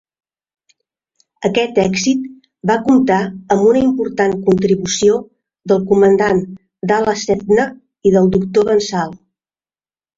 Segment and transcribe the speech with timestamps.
[1.49, 2.23] Aquest èxit
[2.71, 5.21] va comptar amb una important contribució
[5.73, 6.45] del Comandant
[6.89, 7.71] d'Ala Sethna
[8.13, 9.19] i del Doctor Bensal.